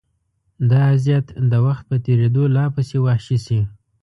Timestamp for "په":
1.89-1.95